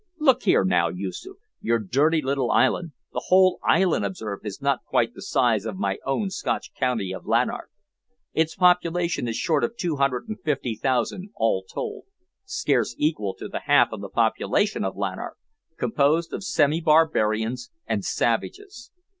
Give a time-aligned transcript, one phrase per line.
[0.17, 5.13] Look here, now, Yoosoof, your dirty little island the whole island observe is not quite
[5.13, 7.69] the size of my own Scotch county of Lanark.
[8.33, 12.05] Its population is short of 250,000 all told
[12.45, 15.37] scarce equal to the half of the population of Lanark
[15.77, 18.89] composed of semi barbarians and savages.